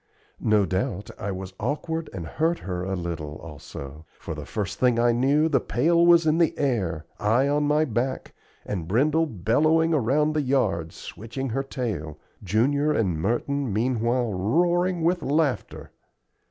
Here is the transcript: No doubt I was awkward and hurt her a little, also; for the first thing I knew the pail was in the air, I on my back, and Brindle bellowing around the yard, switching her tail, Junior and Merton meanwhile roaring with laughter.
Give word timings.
No 0.39 0.65
doubt 0.65 1.11
I 1.19 1.31
was 1.31 1.53
awkward 1.59 2.09
and 2.11 2.25
hurt 2.25 2.57
her 2.57 2.83
a 2.83 2.95
little, 2.95 3.35
also; 3.35 4.07
for 4.17 4.33
the 4.33 4.47
first 4.47 4.79
thing 4.79 4.97
I 4.97 5.11
knew 5.11 5.47
the 5.47 5.59
pail 5.59 6.03
was 6.03 6.25
in 6.25 6.39
the 6.39 6.57
air, 6.57 7.05
I 7.19 7.47
on 7.47 7.65
my 7.65 7.85
back, 7.85 8.33
and 8.65 8.87
Brindle 8.87 9.27
bellowing 9.27 9.93
around 9.93 10.33
the 10.33 10.41
yard, 10.41 10.91
switching 10.91 11.49
her 11.49 11.61
tail, 11.61 12.17
Junior 12.43 12.91
and 12.91 13.15
Merton 13.21 13.71
meanwhile 13.71 14.33
roaring 14.33 15.03
with 15.03 15.21
laughter. 15.21 15.91